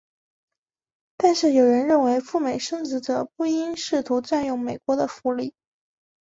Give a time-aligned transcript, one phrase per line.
[1.15, 5.53] 但是有人认为赴美生子者不应试图占用美国的福利。